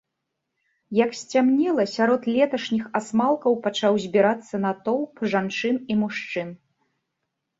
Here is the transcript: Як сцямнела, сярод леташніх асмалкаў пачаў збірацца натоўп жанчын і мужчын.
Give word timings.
Як 0.99 1.11
сцямнела, 1.17 1.83
сярод 1.95 2.21
леташніх 2.37 2.87
асмалкаў 3.01 3.53
пачаў 3.67 3.93
збірацца 4.05 4.55
натоўп 4.65 5.21
жанчын 5.35 5.75
і 5.93 5.99
мужчын. 6.03 6.49